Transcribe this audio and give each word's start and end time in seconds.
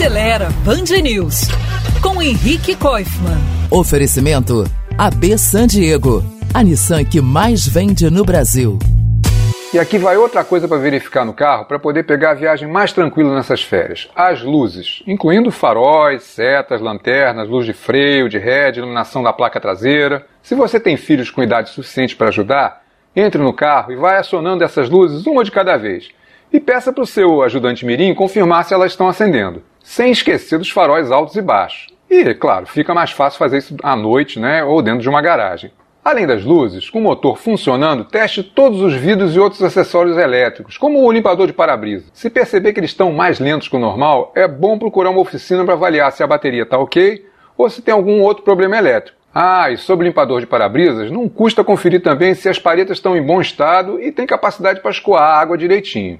Acelera 0.00 0.48
Band 0.64 1.02
News 1.02 1.42
com 2.02 2.22
Henrique 2.22 2.74
Koifman. 2.74 3.36
Oferecimento 3.70 4.64
AB 4.96 5.36
San 5.36 5.66
Diego, 5.66 6.24
a 6.54 6.62
Nissan 6.62 7.04
que 7.04 7.20
mais 7.20 7.68
vende 7.68 8.10
no 8.10 8.24
Brasil. 8.24 8.78
E 9.74 9.78
aqui 9.78 9.98
vai 9.98 10.16
outra 10.16 10.42
coisa 10.42 10.66
para 10.66 10.78
verificar 10.78 11.22
no 11.26 11.34
carro 11.34 11.66
para 11.66 11.78
poder 11.78 12.04
pegar 12.04 12.30
a 12.30 12.34
viagem 12.34 12.66
mais 12.66 12.94
tranquila 12.94 13.34
nessas 13.34 13.62
férias: 13.62 14.08
as 14.16 14.42
luzes, 14.42 15.02
incluindo 15.06 15.50
faróis, 15.50 16.22
setas, 16.22 16.80
lanternas, 16.80 17.46
luz 17.46 17.66
de 17.66 17.74
freio, 17.74 18.26
de 18.26 18.38
ré, 18.38 18.70
de 18.70 18.78
iluminação 18.78 19.22
da 19.22 19.34
placa 19.34 19.60
traseira. 19.60 20.24
Se 20.40 20.54
você 20.54 20.80
tem 20.80 20.96
filhos 20.96 21.30
com 21.30 21.42
idade 21.42 21.68
suficiente 21.68 22.16
para 22.16 22.28
ajudar, 22.28 22.82
entre 23.14 23.42
no 23.42 23.52
carro 23.52 23.92
e 23.92 23.96
vai 23.96 24.16
acionando 24.16 24.64
essas 24.64 24.88
luzes 24.88 25.26
uma 25.26 25.44
de 25.44 25.50
cada 25.50 25.76
vez. 25.76 26.08
E 26.50 26.58
peça 26.58 26.90
para 26.90 27.04
o 27.04 27.06
seu 27.06 27.42
ajudante 27.42 27.84
mirim 27.84 28.14
confirmar 28.14 28.64
se 28.64 28.72
elas 28.72 28.92
estão 28.92 29.06
acendendo, 29.06 29.62
sem 29.82 30.10
esquecer 30.10 30.58
dos 30.58 30.70
faróis 30.70 31.10
altos 31.10 31.36
e 31.36 31.42
baixos. 31.42 31.88
E, 32.08 32.34
claro, 32.34 32.66
fica 32.66 32.92
mais 32.92 33.10
fácil 33.12 33.38
fazer 33.38 33.58
isso 33.58 33.76
à 33.82 33.94
noite, 33.94 34.38
né, 34.38 34.64
ou 34.64 34.82
dentro 34.82 35.00
de 35.00 35.08
uma 35.08 35.22
garagem. 35.22 35.70
Além 36.02 36.26
das 36.26 36.42
luzes, 36.42 36.88
com 36.88 36.98
o 36.98 37.02
motor 37.02 37.36
funcionando, 37.36 38.04
teste 38.04 38.42
todos 38.42 38.80
os 38.80 38.94
vidros 38.94 39.36
e 39.36 39.38
outros 39.38 39.62
acessórios 39.62 40.16
elétricos, 40.16 40.78
como 40.78 41.04
o 41.04 41.12
limpador 41.12 41.46
de 41.46 41.52
para-brisa. 41.52 42.06
Se 42.14 42.30
perceber 42.30 42.72
que 42.72 42.80
eles 42.80 42.90
estão 42.90 43.12
mais 43.12 43.38
lentos 43.38 43.68
que 43.68 43.76
o 43.76 43.80
normal, 43.80 44.32
é 44.34 44.48
bom 44.48 44.78
procurar 44.78 45.10
uma 45.10 45.20
oficina 45.20 45.62
para 45.62 45.74
avaliar 45.74 46.10
se 46.10 46.22
a 46.22 46.26
bateria 46.26 46.62
está 46.62 46.78
ok 46.78 47.26
ou 47.56 47.68
se 47.68 47.82
tem 47.82 47.92
algum 47.92 48.22
outro 48.22 48.42
problema 48.42 48.78
elétrico. 48.78 49.18
Ah, 49.32 49.70
e 49.70 49.76
sobre 49.76 50.06
o 50.06 50.08
limpador 50.08 50.40
de 50.40 50.46
para-brisas, 50.46 51.10
não 51.10 51.28
custa 51.28 51.62
conferir 51.62 52.02
também 52.02 52.34
se 52.34 52.48
as 52.48 52.58
paredes 52.58 52.92
estão 52.92 53.16
em 53.16 53.22
bom 53.22 53.40
estado 53.40 54.00
e 54.00 54.10
tem 54.10 54.26
capacidade 54.26 54.80
para 54.80 54.90
escoar 54.90 55.22
a 55.22 55.38
água 55.38 55.56
direitinho. 55.56 56.18